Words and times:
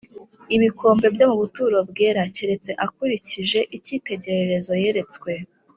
ibikombe 0.55 1.05
byo 1.15 1.25
mu 1.31 1.35
buturo 1.41 1.77
bwera 1.89 2.21
keretse 2.35 2.71
akurikije 2.85 3.59
icyitegererezo 3.77 4.73
yeretswe. 4.83 5.31